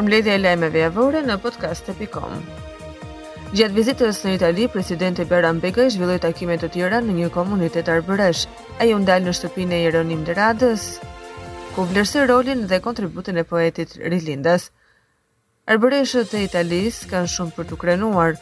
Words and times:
përmledhje 0.00 0.32
e 0.34 0.40
lajmeve 0.40 0.80
javore 0.80 1.20
në 1.28 1.34
podcast.com. 1.42 2.36
Gjatë 3.52 3.74
vizitës 3.76 4.20
në 4.24 4.32
Itali, 4.38 4.64
presidenti 4.72 5.26
Beran 5.28 5.58
Bega 5.60 5.84
i 5.84 5.90
zhvilloi 5.92 6.20
takime 6.22 6.54
të 6.56 6.70
tjera 6.72 7.00
në 7.04 7.16
një 7.18 7.28
komunitet 7.34 7.90
arbëresh. 7.92 8.46
Ai 8.80 8.94
u 8.96 9.00
ndal 9.02 9.26
në 9.26 9.34
shtëpinë 9.36 9.76
e 9.76 9.80
Jeronim 9.82 10.22
Deradës, 10.24 10.86
ku 11.74 11.84
vlerësoi 11.90 12.24
rolin 12.30 12.64
dhe 12.70 12.78
kontributin 12.80 13.36
e 13.36 13.44
poetit 13.44 13.98
Rilindas. 14.00 14.70
Arbëreshët 15.68 16.32
e 16.38 16.46
Italisë 16.48 17.10
kanë 17.12 17.32
shumë 17.34 17.54
për 17.58 17.68
të 17.70 17.80
krenuar. 17.82 18.38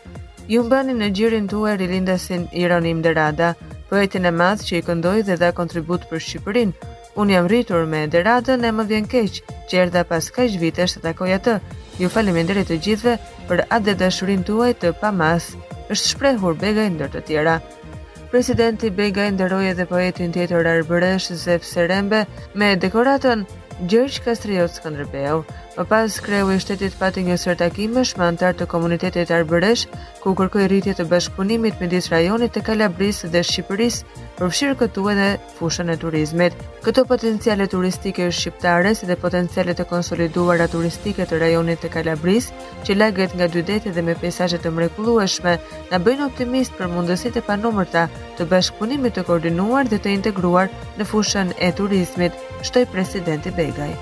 Ju 0.48 0.62
mbani 0.64 0.94
në 0.96 1.10
gjirin 1.16 1.50
tuaj 1.50 1.74
Rilindasin 1.82 2.46
Jeronim 2.54 3.02
Derada, 3.04 3.54
poetin 3.90 4.30
e 4.30 4.32
madh 4.42 4.62
që 4.68 4.78
i 4.78 4.86
këndoj 4.86 5.24
dhe 5.26 5.40
dha 5.42 5.50
kontribut 5.58 6.06
për 6.12 6.22
Shqipërinë, 6.22 6.94
Unë 7.16 7.32
jam 7.34 7.46
rritur 7.48 7.86
me 7.88 8.02
deratën 8.10 8.64
e 8.64 8.70
më 8.74 8.84
vjen 8.90 9.06
keq, 9.10 9.40
që 9.70 9.80
erdha 9.84 10.04
pas 10.08 10.28
kaq 10.34 10.58
vitesh 10.60 10.98
të 10.98 11.04
takoj 11.06 11.30
atë. 11.38 11.54
Ju 11.98 12.08
faleminderit 12.12 12.68
të 12.68 12.76
gjithëve 12.84 13.14
për 13.48 13.64
atë 13.68 13.84
dhe 13.88 13.94
dashurinë 14.04 14.44
tuaj 14.48 14.72
të 14.82 14.92
pamas. 15.00 15.48
Është 15.88 16.10
shprehur 16.12 16.58
Begaj 16.60 16.88
ndër 16.94 17.12
të 17.16 17.22
tjera. 17.30 17.56
Presidenti 18.32 18.90
Begaj 18.92 19.30
nderoi 19.34 19.70
edhe 19.70 19.86
poetin 19.90 20.32
tjetër 20.36 20.68
Arbëresh 20.74 21.30
Zef 21.44 21.64
Serembe 21.66 22.26
me 22.54 22.74
dekoratën 22.76 23.42
Gjergj 23.88 24.20
Kastriot 24.26 24.76
Skënderbeu. 24.76 25.42
Më 25.78 25.84
pas 25.86 26.10
kreu 26.26 26.48
i 26.50 26.56
shtetit 26.58 26.94
pati 26.98 27.22
një 27.22 27.36
sërtakime 27.38 27.60
takimesh 28.02 28.16
me 28.18 28.24
antar 28.28 28.50
të 28.58 28.66
komunitetit 28.72 29.30
Arbëresh, 29.30 29.84
ku 30.24 30.32
kërkoi 30.34 30.64
rritje 30.72 30.94
të 30.98 31.04
bashkëpunimit 31.12 31.78
midis 31.78 32.08
rajonit 32.10 32.50
të 32.56 32.62
Kalabrisë 32.68 33.30
dhe 33.30 33.44
Shqipërisë, 33.46 34.24
përfshirë 34.40 34.78
këtu 34.80 35.04
edhe 35.12 35.28
fushën 35.60 35.92
e 35.94 35.96
turizmit. 36.02 36.58
Këto 36.82 37.04
potenciale 37.12 37.68
turistike 37.70 38.26
shqiptare 38.34 38.90
si 38.98 39.06
dhe 39.06 39.18
potenciale 39.22 39.70
të 39.78 39.86
konsoliduara 39.92 40.66
turistike 40.74 41.22
të 41.30 41.38
rajonit 41.44 41.78
të 41.84 41.92
Kalabrisë, 41.94 42.58
që 42.82 42.98
laget 42.98 43.38
nga 43.38 43.46
dy 43.54 43.62
deti 43.70 43.94
dhe 43.94 44.02
me 44.10 44.18
pesajet 44.24 44.66
të 44.66 44.74
mrekullueshme, 44.80 45.54
na 45.94 46.02
bëjnë 46.08 46.26
optimist 46.26 46.74
për 46.80 46.90
mundësitë 46.96 47.38
e 47.38 47.46
panumërta 47.52 48.08
të 48.38 48.50
bashkëpunimit 48.50 49.14
të 49.14 49.28
koordinuar 49.30 49.86
dhe 49.94 50.02
të 50.02 50.16
integruar 50.18 50.74
në 50.98 51.06
fushën 51.14 51.54
e 51.62 51.74
turizmit, 51.82 52.46
shtoj 52.66 52.88
presidenti 52.90 53.54
Begaj. 53.60 53.92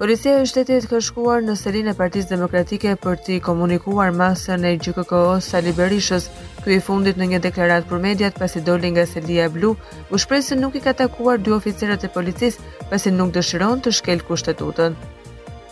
Policia 0.00 0.40
e 0.40 0.46
shtetit 0.48 0.86
ka 0.88 0.96
shkuar 1.04 1.42
në 1.44 1.54
selin 1.60 1.90
e 1.90 1.92
Partisë 1.92 2.30
Demokratike 2.32 2.94
për 3.02 3.18
t'i 3.26 3.34
komunikuar 3.44 4.14
masën 4.16 4.62
e 4.64 4.70
GJKK-s 4.80 5.50
Sali 5.52 5.74
Berishës, 5.76 6.30
ky 6.64 6.78
i 6.78 6.84
fundit 6.86 7.18
në 7.20 7.26
një 7.34 7.40
deklaratë 7.44 7.88
për 7.90 7.98
mediat 8.06 8.38
pasi 8.40 8.62
doli 8.64 8.88
nga 8.94 9.02
Selia 9.10 9.50
Blu, 9.52 9.74
u 10.08 10.20
shpreh 10.22 10.40
se 10.46 10.56
nuk 10.56 10.78
i 10.78 10.80
ka 10.86 10.94
takuar 11.02 11.36
dy 11.36 11.52
oficerët 11.52 12.06
e 12.08 12.08
policisë 12.14 12.88
pasi 12.88 13.12
nuk 13.12 13.34
dëshiron 13.36 13.82
të 13.84 13.92
shkel 13.98 14.24
kushtetutën. 14.28 14.96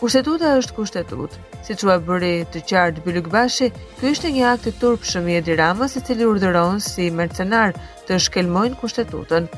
Kushtetuta 0.03 0.51
është 0.61 0.77
kushtetut. 0.77 1.39
Si 1.65 1.79
që 1.81 1.89
a 1.95 1.97
bëri 2.11 2.33
të 2.53 2.63
qartë 2.69 3.05
Bilyk 3.09 3.31
Bashi, 3.33 3.71
kjo 4.03 4.13
është 4.13 4.35
një 4.37 4.45
akt 4.51 4.69
të 4.69 4.75
turpë 4.83 5.09
shëmi 5.15 5.39
e 5.39 5.41
diramës 5.49 5.97
i 5.97 6.03
cili 6.05 6.29
urderon 6.29 6.85
si 6.85 7.09
mercenar 7.17 7.73
të 8.05 8.21
shkelmojnë 8.29 8.77
kushtetutën. 8.85 9.49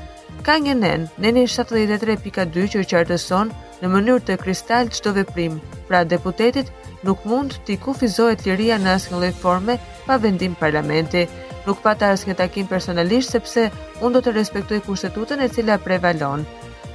Ka 0.46 0.60
një 0.62 0.78
nen, 0.84 1.08
neni 1.18 1.48
73.2 1.50 2.68
që 2.76 2.86
qartëson, 2.94 3.50
në 3.80 3.88
mënyrë 3.94 4.22
të 4.28 4.34
kristal 4.44 4.90
çdo 4.96 5.12
veprim. 5.18 5.54
Pra 5.90 6.00
deputetit 6.10 6.70
nuk 7.08 7.22
mund 7.30 7.56
t'i 7.66 7.78
kufizohet 7.86 8.44
liria 8.48 8.78
në 8.82 8.92
asnjë 8.96 9.20
lloj 9.22 9.30
forme 9.44 9.78
pa 10.08 10.18
vendim 10.26 10.56
parlamenti. 10.64 11.24
Nuk 11.66 11.80
pata 11.84 12.12
asnjë 12.16 12.36
takim 12.42 12.68
personalisht 12.74 13.32
sepse 13.36 13.66
unë 14.02 14.16
do 14.20 14.24
të 14.28 14.36
respektoj 14.40 14.82
kushtetutën 14.88 15.44
e 15.44 15.50
cila 15.56 15.80
prevalon. 15.86 16.46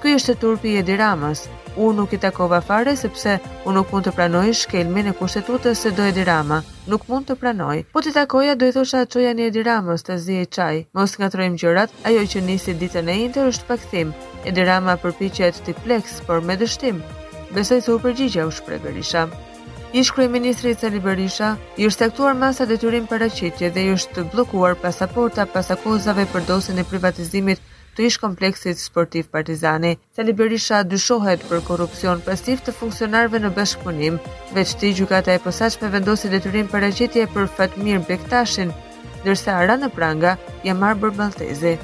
Ky 0.06 0.12
është 0.14 0.34
turpi 0.38 0.70
i 0.70 0.76
Edi 0.78 0.96
Unë 1.02 1.94
nuk 2.00 2.12
i 2.14 2.18
takova 2.26 2.60
fare 2.62 2.92
sepse 2.96 3.32
unë 3.66 3.72
nuk 3.78 3.88
mund 3.92 4.06
të 4.06 4.12
pranoj 4.20 4.52
shkelmin 4.60 5.08
e 5.10 5.14
kushtetutës 5.18 5.80
se 5.82 5.90
do 5.98 6.06
e 6.06 6.12
dirama, 6.14 6.60
Nuk 6.86 7.08
mund 7.10 7.26
të 7.26 7.36
pranoj. 7.42 7.82
Po 7.94 8.02
të 8.06 8.14
takoja 8.14 8.54
do 8.56 8.70
i 8.70 8.72
thosha 8.76 9.02
të 9.10 9.24
një 9.34 9.50
në 9.50 9.98
të 10.06 10.18
zi 10.28 10.38
çaj. 10.58 10.86
Mos 10.94 11.18
ngatrojmë 11.20 11.58
gjërat, 11.64 11.90
ajo 12.12 12.22
që 12.34 12.46
nisi 12.52 12.74
ditën 12.84 13.10
e 13.10 13.16
njëjtë 13.18 13.48
është 13.50 13.66
pakthim. 13.72 14.14
Edi 14.46 14.62
Rama 14.70 14.94
përpiqet 15.02 15.64
ti 15.66 15.74
pleks, 15.82 16.22
por 16.28 16.42
me 16.46 16.56
dështim. 16.62 17.02
Besoj 17.58 17.82
se 17.82 17.92
u 17.92 17.98
përgjigja 18.06 18.46
u 18.46 18.52
shpreh 18.60 18.80
Berisha. 18.86 19.26
Ish 19.94 20.14
kryeministri 20.14 20.76
Celi 20.78 21.00
Berisha 21.00 21.56
i 21.82 21.88
është 21.90 22.06
saktuar 22.06 22.36
masa 22.46 22.66
detyrim 22.70 23.08
paraqitje 23.10 23.74
dhe 23.74 23.88
i 23.90 23.98
është 23.98 24.30
bllokuar 24.36 24.76
pasaporta 24.86 25.48
pas 25.56 25.72
akuzave 25.74 26.28
për 26.36 26.46
dosjen 26.52 26.78
e 26.78 26.86
privatizimit 26.92 27.72
të 27.96 28.06
ish 28.12 28.18
kompleksit 28.22 28.80
sportiv 28.82 29.30
partizani. 29.32 29.94
Sali 30.18 30.34
Berisha 30.40 30.82
dyshohet 30.92 31.46
për 31.50 31.64
korupcion 31.70 32.22
pasiv 32.28 32.64
të 32.66 32.74
funksionarve 32.80 33.40
në 33.46 33.54
bashkëpunim, 33.58 34.20
veç 34.58 34.74
të 34.82 34.92
i 34.92 34.96
gjukata 35.00 35.36
e 35.38 35.44
posaq 35.48 35.80
me 35.84 35.94
vendosi 35.96 36.32
dhe 36.34 36.44
të 36.48 36.68
për 36.76 36.92
e 37.24 37.28
për 37.38 37.50
fatë 37.60 38.00
bektashin, 38.12 38.72
dërsa 39.26 39.52
ara 39.62 39.76
në 39.86 39.90
pranga 39.98 40.38
jam 40.68 40.80
marë 40.84 41.00
bërbaltezi. 41.08 41.78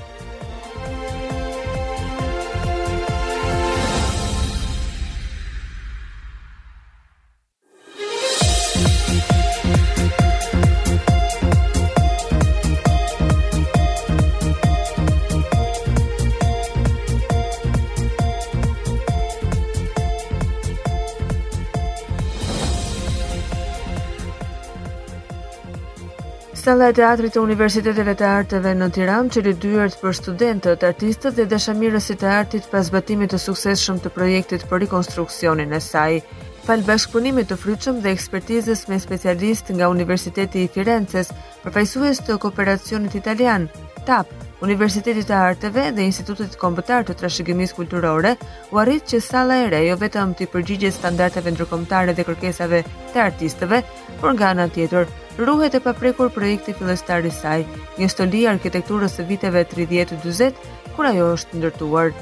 Sala 26.61 26.91
e 26.91 26.94
teatrit 26.94 27.33
të 27.33 27.41
Universiteteve 27.41 28.13
të 28.13 28.25
Arteve 28.29 28.72
në 28.77 28.88
Tiranë 28.94 29.31
që 29.33 29.41
lidhyrt 29.47 29.95
për 29.97 30.13
studentët, 30.19 30.83
artistët 30.85 31.33
dhe 31.39 31.47
dashamirësit 31.49 32.19
të 32.22 32.27
artit 32.29 32.67
pas 32.69 32.85
zbatimit 32.91 33.33
të 33.33 33.39
suksesshëm 33.41 33.97
të 34.03 34.11
projektit 34.13 34.67
për 34.69 34.83
rikonstruksionin 34.83 35.73
e 35.73 35.79
saj. 35.81 36.19
Fal 36.67 36.85
bashkëpunimit 36.85 37.49
të 37.49 37.57
frytshëm 37.63 38.03
dhe 38.05 38.13
ekspertizës 38.13 38.85
me 38.91 39.01
specialistë 39.01 39.79
nga 39.79 39.89
Universiteti 39.95 40.61
i 40.61 40.69
Firences 40.77 41.33
përfaqësues 41.66 42.22
të 42.29 42.38
kooperacionit 42.45 43.17
italian, 43.23 43.66
TAP, 44.05 44.29
Universitetit 44.61 45.25
të 45.25 45.33
Arteve 45.33 45.88
dhe 45.95 46.03
Institutit 46.05 46.53
Kombëtar 46.61 47.01
të 47.07 47.16
Trashëgimisë 47.17 47.73
Kulturore 47.79 48.35
u 48.69 48.77
arrit 48.77 49.07
që 49.09 49.17
salla 49.27 49.55
e 49.63 49.69
re 49.73 49.79
jo 49.88 49.95
vetëm 49.97 50.35
të 50.38 50.45
përgjigjet 50.53 50.94
standardeve 50.94 51.49
ndërkombëtare 51.55 52.13
dhe 52.13 52.25
kërkesave 52.27 52.83
të 53.16 53.23
artistëve, 53.23 53.79
por 54.22 54.35
nga 54.35 54.51
ana 54.53 54.67
tjetër 54.75 55.09
ruhet 55.41 55.73
e 55.73 55.81
paprekur 55.81 56.29
projekti 56.35 56.75
fillestar 56.77 57.25
i 57.25 57.31
saj, 57.33 57.63
një 57.97 58.09
stoli 58.13 58.44
i 58.44 58.49
arkitekturës 58.53 59.17
së 59.17 59.25
viteve 59.31 59.63
30-40, 59.72 60.61
kur 60.93 61.09
ajo 61.09 61.31
është 61.39 61.57
ndërtuar. 61.57 62.13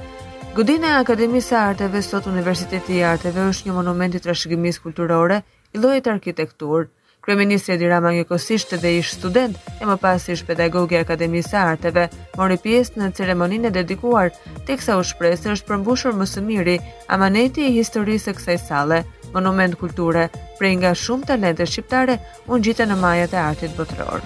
Godina 0.55 0.93
e 0.93 1.01
Akademisë 1.01 1.51
së 1.51 1.59
Arteve 1.65 2.03
sot 2.07 2.31
Universiteti 2.31 3.01
i 3.01 3.03
Arteve 3.11 3.49
është 3.51 3.67
një 3.67 3.75
monument 3.81 4.15
i 4.15 4.23
trashëgimisë 4.23 4.87
kulturore 4.87 5.41
i 5.75 5.83
llojit 5.83 6.07
arkitekturë. 6.15 6.87
Kryeministri 7.19 7.75
Edi 7.75 7.87
Rama 7.91 8.13
njëkohësisht 8.15 8.71
edhe 8.77 8.91
ish 9.01 9.11
student 9.17 9.57
e 9.83 9.87
më 9.89 9.95
pas 10.03 10.25
ish 10.33 10.45
pedagog 10.47 10.93
i 10.95 10.99
Akademisë 11.01 11.51
së 11.51 11.57
Arteve, 11.73 12.05
mori 12.39 12.57
pjesë 12.63 13.01
në 13.01 13.09
ceremoninë 13.19 13.67
e 13.67 13.75
dedikuar, 13.79 14.31
teksa 14.69 14.95
u 14.99 15.03
shpreh 15.09 15.35
se 15.39 15.51
është 15.57 15.67
përmbushur 15.71 16.15
mësimiri, 16.21 16.77
amaneti 17.17 17.67
i 17.67 17.75
historisë 17.81 18.29
së 18.31 18.35
kësaj 18.39 18.59
sale, 18.69 19.01
monument 19.35 19.75
kulture, 19.83 20.29
prej 20.61 20.77
nga 20.81 20.93
shumë 21.03 21.31
talente 21.33 21.67
shqiptare 21.67 22.21
u 22.47 22.61
ngjiten 22.61 22.95
në 22.95 23.01
majat 23.03 23.35
e 23.35 23.43
artit 23.49 23.75
botëror. 23.81 24.25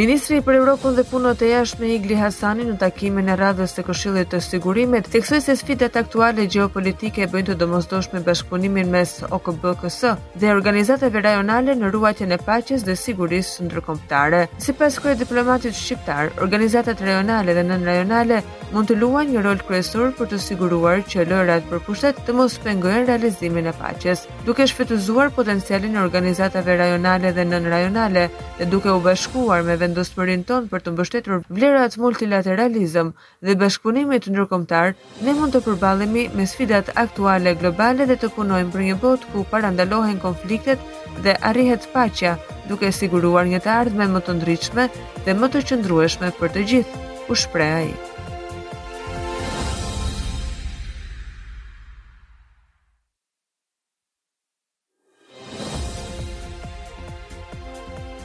Ministri 0.00 0.38
për 0.44 0.54
Evropën 0.56 0.94
dhe 0.96 1.02
punët 1.10 1.42
e 1.44 1.48
jashtme 1.50 1.88
Igli 1.92 2.14
Hasani 2.16 2.64
në 2.64 2.78
takimin 2.80 3.26
e 3.28 3.34
radhës 3.36 3.74
të 3.76 3.82
Këshillit 3.88 4.30
të 4.32 4.38
Sigurimit 4.46 5.08
theksoi 5.12 5.40
se 5.44 5.52
sfidat 5.60 5.98
aktuale 6.00 6.46
gjeopolitike 6.54 7.26
bëjnë 7.28 7.56
të 7.60 7.66
me 7.68 8.22
bashkëpunimin 8.28 8.88
mes 8.94 9.12
OKB-KS 9.28 9.98
dhe 10.40 10.54
organizatave 10.54 11.20
rajonale 11.26 11.74
në 11.82 11.90
ruajtjen 11.92 12.32
e 12.32 12.38
paqes 12.46 12.86
dhe 12.86 12.94
sigurisë 12.96 13.66
ndërkombëtare. 13.66 14.46
Sipas 14.56 14.96
kërë 15.04 15.18
diplomatit 15.26 15.76
shqiptar, 15.76 16.32
organizatat 16.40 17.04
rajonale 17.04 17.58
dhe 17.58 17.66
nënrajonale 17.68 18.40
mund 18.72 18.88
të 18.88 18.96
luajnë 19.02 19.36
një 19.36 19.44
rol 19.44 19.60
kresur 19.68 20.16
për 20.16 20.32
të 20.32 20.40
siguruar 20.46 21.04
që 21.12 21.28
lërat 21.28 21.68
për 21.68 21.84
pushtet 21.90 22.24
të 22.24 22.38
mos 22.40 22.56
pengojnë 22.64 23.04
realizimin 23.10 23.68
e 23.72 23.76
paqes, 23.82 24.24
duke 24.48 24.64
shfrytëzuar 24.70 25.28
potencialin 25.36 25.98
e 25.98 26.02
organizatave 26.08 26.78
rajonale 26.80 27.36
dhe 27.36 27.44
nënrajonale 27.52 28.24
dhe 28.60 28.70
duke 28.72 28.88
u 28.96 29.00
bashkuar 29.04 29.60
me 29.66 29.76
vend 29.76 29.89
vendosmërinë 29.90 30.44
tonë 30.48 30.68
për 30.70 30.82
të 30.86 30.92
mbështetur 30.94 31.40
vlerat 31.50 31.96
multilateralizëm 32.02 33.10
dhe 33.46 33.56
bashkëpunimit 33.62 34.28
ndërkombëtar, 34.32 34.94
ne 35.26 35.34
mund 35.38 35.54
të 35.56 35.62
përballemi 35.66 36.24
me 36.38 36.46
sfidat 36.50 36.92
aktuale 37.04 37.54
globale 37.62 38.06
dhe 38.10 38.18
të 38.22 38.30
punojmë 38.36 38.72
për 38.76 38.86
një 38.88 38.98
botë 39.04 39.32
ku 39.32 39.44
parandalohen 39.54 40.22
konfliktet 40.26 40.84
dhe 41.26 41.34
arrihet 41.50 41.88
paqja, 41.94 42.36
duke 42.70 42.92
siguruar 43.00 43.50
një 43.50 43.62
të 43.66 43.74
ardhme 43.78 44.06
më 44.14 44.24
të 44.28 44.38
ndritshme 44.40 44.86
dhe 45.26 45.38
më 45.42 45.52
të 45.54 45.66
qëndrueshme 45.72 46.32
për 46.40 46.56
të 46.56 46.68
gjithë, 46.72 47.04
u 47.30 47.42
shpreh 47.44 47.74
ai. 47.82 47.88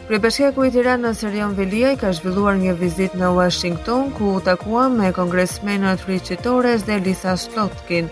Kryebashkia 0.06 0.52
e 0.54 0.68
Tiranës 0.69 1.02
në 1.18 1.18
Serion 1.18 1.56
Velia 1.57 1.96
ka 1.98 2.12
zhvilluar 2.13 2.60
një 2.62 2.75
vizitë 2.78 3.18
në 3.18 3.31
Washington 3.40 4.12
ku 4.13 4.28
u 4.36 4.42
takua 4.48 4.84
me 4.94 5.07
kongresmenët 5.16 6.04
Richard 6.06 6.44
Torres 6.46 6.84
dhe 6.86 7.00
Lisa 7.02 7.34
Stotkin, 7.42 8.12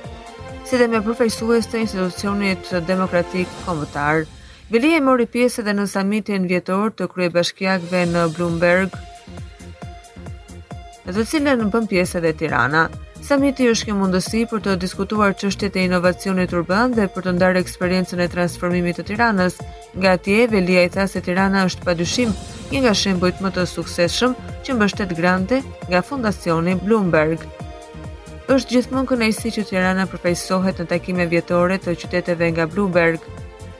si 0.65 0.79
dhe 0.81 0.87
me 0.89 1.03
përfaqësues 1.05 1.69
të 1.69 1.83
institucionit 1.83 2.71
demokratik 2.87 3.51
kombëtar. 3.67 4.23
Velia 4.73 5.03
mori 5.05 5.27
pjesë 5.29 5.61
edhe 5.61 5.75
në 5.77 5.85
samitin 5.93 6.49
vjetor 6.49 6.95
të 6.97 7.11
kryebashkiakëve 7.13 8.01
në 8.15 8.25
Bloomberg. 8.39 8.97
Në 11.05 11.13
të 11.13 11.27
cilën 11.29 11.65
bën 11.75 11.89
pjesë 11.93 12.23
edhe 12.23 12.33
Tirana. 12.41 12.87
Samiti 13.23 13.69
është 13.71 13.85
ke 13.87 13.93
mundësi 13.95 14.39
për 14.51 14.61
të 14.65 14.71
diskutuar 14.83 15.31
çështjet 15.39 15.77
e 15.79 15.83
inovacionit 15.87 16.51
urban 16.59 16.91
dhe 16.97 17.05
për 17.13 17.23
të 17.27 17.31
ndarë 17.37 17.61
eksperiencën 17.63 18.19
e 18.19 18.25
transformimit 18.33 18.97
të 18.99 19.05
Tiranës. 19.09 19.55
Nga 19.95 20.11
atje 20.17 20.41
Velia 20.51 20.83
i 20.83 20.89
thasë 20.91 21.13
se 21.15 21.21
Tirana 21.29 21.61
është 21.69 21.87
padyshim 21.87 22.33
një 22.73 22.81
nga 22.83 22.91
shembujt 23.03 23.39
më 23.45 23.53
të 23.55 23.63
suksesshëm 23.77 24.35
që 24.67 24.75
mbështet 24.75 25.13
grante 25.21 25.61
nga 25.87 26.01
Fondacioni 26.09 26.75
Bloomberg. 26.83 27.47
Është 28.57 28.75
gjithmonë 28.75 29.13
kënejsi 29.13 29.53
që 29.55 29.63
Tirana 29.71 30.03
përfaqësohet 30.11 30.83
në 30.83 30.89
takime 30.91 31.29
vjetore 31.35 31.79
të 31.79 31.95
qyteteve 32.03 32.51
nga 32.51 32.67
Bloomberg. 32.75 33.23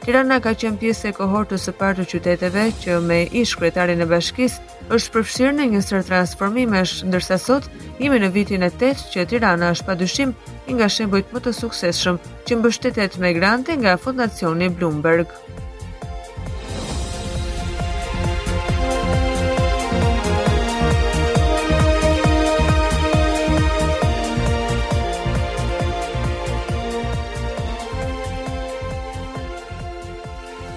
Tirana 0.03 0.35
ka 0.44 0.51
qenë 0.61 0.81
pjesë 0.81 1.11
e 1.13 1.15
kohortës 1.15 1.63
së 1.63 1.71
parë 1.79 2.01
të 2.01 2.05
qyteteve 2.11 2.63
që 2.81 2.97
me 3.07 3.19
ish 3.41 3.53
kryetarin 3.59 4.03
e 4.03 4.07
bashkisë 4.09 4.89
është 4.97 5.13
përfshirë 5.13 5.53
në 5.59 5.67
një 5.75 5.81
sër 5.85 6.03
transformimesh, 6.09 6.97
ndërsa 7.07 7.38
sot 7.39 7.69
jemi 8.03 8.19
në 8.19 8.33
vitin 8.35 8.67
e 8.67 8.71
8 8.81 9.07
që 9.15 9.25
Tirana 9.31 9.71
është 9.77 9.88
padyshim 9.94 10.35
një 10.67 10.75
nga 10.75 10.91
shembujt 10.97 11.31
më 11.38 11.45
të 11.45 11.55
suksesshëm 11.61 12.19
që 12.50 12.59
mbështetet 12.59 13.15
me 13.23 13.31
grante 13.39 13.79
nga 13.79 13.95
Fondacioni 14.03 14.67
Bloomberg. 14.75 15.31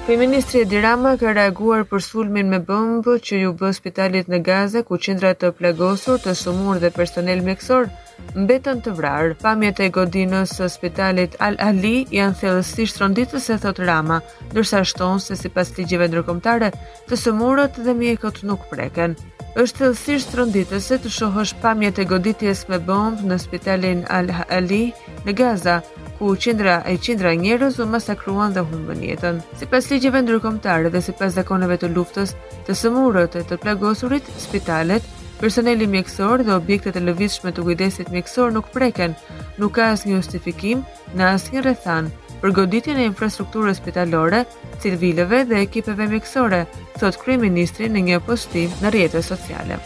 Kryeministri 0.07 0.61
Edi 0.63 0.79
Rama 0.83 1.17
ka 1.19 1.33
reaguar 1.35 1.81
për 1.91 2.03
sulmin 2.07 2.47
me 2.53 2.61
bëmbë 2.69 3.15
që 3.27 3.39
ju 3.41 3.49
bë 3.59 3.71
spitalit 3.75 4.29
në 4.31 4.39
Gaza, 4.47 4.83
ku 4.87 4.95
qindra 5.03 5.33
të 5.35 5.49
plagosur, 5.59 6.21
të 6.23 6.35
sumur 6.39 6.79
dhe 6.85 6.93
personel 6.95 7.43
mjekësor 7.49 7.89
mbetën 8.37 8.85
të 8.87 8.93
vrarë. 9.01 9.33
Pamjet 9.43 9.83
e 9.83 9.89
godinës 9.97 10.55
së 10.61 10.69
spitalit 10.77 11.35
Al 11.49 11.59
Ali 11.67 11.95
janë 12.15 12.39
thellësisht 12.39 13.01
tronditëse, 13.01 13.59
thot 13.67 13.83
Rama, 13.89 14.21
ndërsa 14.53 14.85
shton 14.93 15.19
se 15.27 15.35
sipas 15.43 15.75
ligjeve 15.79 16.07
ndërkombëtare, 16.13 16.71
të 17.11 17.19
sumurët 17.25 17.83
dhe 17.89 17.97
mjekët 18.05 18.45
nuk 18.47 18.71
preken. 18.71 19.19
Është 19.59 19.83
thellësisht 19.83 20.31
tronditëse 20.37 21.01
të 21.03 21.17
shohësh 21.19 21.57
pamjet 21.67 21.99
e 21.99 22.07
goditjes 22.15 22.63
me 22.71 22.79
bombë 22.79 23.27
në 23.33 23.43
spitalin 23.49 24.07
Al 24.21 24.31
Ali 24.61 24.85
në 25.27 25.37
Gaza, 25.43 25.81
ku 26.19 26.33
qindra 26.45 26.77
e 26.91 26.97
qindra 27.07 27.35
njerëz 27.43 27.77
u 27.85 27.87
masakruan 27.95 28.55
dhe 28.57 28.63
humbën 28.71 29.03
jetën. 29.09 29.41
Sipas 29.61 29.91
ligjeve 29.93 30.19
ndërkombëtare 30.25 30.91
dhe 30.95 31.03
sipas 31.09 31.37
zakoneve 31.37 31.77
të 31.83 31.91
luftës, 31.97 32.33
të 32.67 32.77
sëmurët 32.81 33.37
e 33.37 33.45
të 33.51 33.59
plagosurit, 33.65 34.31
spitalet, 34.41 35.05
personeli 35.41 35.89
mjekësor 35.95 36.47
dhe 36.47 36.55
objektet 36.57 36.97
e 36.97 37.03
lëvizshme 37.11 37.53
të 37.57 37.67
kujdesit 37.69 38.13
mjekësor 38.15 38.55
nuk 38.57 38.71
preken, 38.77 39.17
nuk 39.61 39.77
ka 39.79 39.91
asnjë 39.97 40.17
justifikim 40.17 40.87
në 41.15 41.31
asnjë 41.35 41.67
rrethan 41.67 42.09
për 42.41 42.55
goditjen 42.61 43.01
e 43.03 43.07
infrastrukturës 43.11 43.81
spitalore, 43.83 44.45
civileve 44.83 45.45
dhe 45.51 45.61
ekipeve 45.69 46.09
mjekësore, 46.15 46.65
thot 47.01 47.21
kryeministri 47.23 47.93
në 47.93 48.07
një 48.11 48.23
postim 48.31 48.73
në 48.83 48.93
rrjetet 48.97 49.25
sociale. 49.31 49.81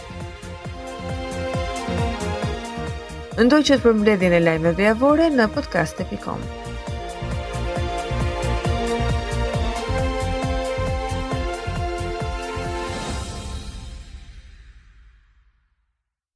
Ndoj 3.39 3.61
që 3.67 3.77
të 3.79 3.83
përmledhin 3.85 4.35
e 4.39 4.41
lajmeve 4.47 4.89
avore 4.95 5.31
në 5.39 5.51
podcast.com. 5.59 6.51